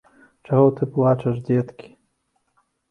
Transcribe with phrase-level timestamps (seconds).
[0.47, 1.95] Чаго ж ты плачаш, дзеткі!